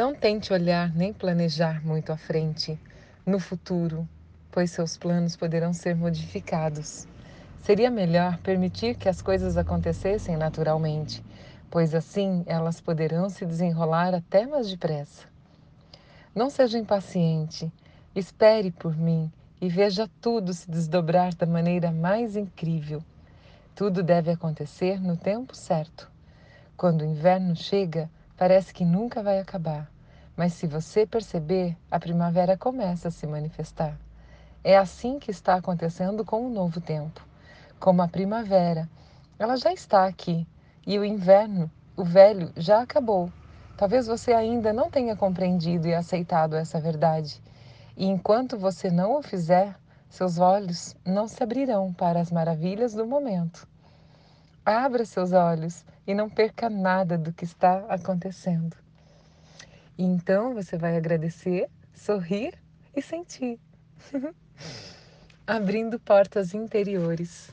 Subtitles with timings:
[0.00, 2.80] Não tente olhar nem planejar muito à frente,
[3.26, 4.08] no futuro,
[4.50, 7.06] pois seus planos poderão ser modificados.
[7.62, 11.22] Seria melhor permitir que as coisas acontecessem naturalmente,
[11.70, 15.26] pois assim elas poderão se desenrolar até mais depressa.
[16.34, 17.70] Não seja impaciente,
[18.16, 19.30] espere por mim
[19.60, 23.04] e veja tudo se desdobrar da maneira mais incrível.
[23.74, 26.10] Tudo deve acontecer no tempo certo.
[26.74, 28.08] Quando o inverno chega,
[28.40, 29.92] parece que nunca vai acabar,
[30.34, 33.98] mas se você perceber, a primavera começa a se manifestar.
[34.64, 37.22] É assim que está acontecendo com o novo tempo.
[37.78, 38.88] Como a primavera,
[39.38, 40.48] ela já está aqui
[40.86, 43.30] e o inverno, o velho, já acabou.
[43.76, 47.42] Talvez você ainda não tenha compreendido e aceitado essa verdade.
[47.94, 49.76] E enquanto você não o fizer,
[50.08, 53.68] seus olhos não se abrirão para as maravilhas do momento.
[54.64, 58.76] Abra seus olhos e não perca nada do que está acontecendo.
[59.96, 62.54] E então você vai agradecer, sorrir
[62.94, 63.58] e sentir.
[65.46, 67.50] Abrindo portas interiores.